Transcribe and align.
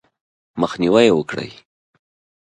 مخنیوی 0.61 1.05
یې 1.07 1.15
وکړئ: 1.15 1.51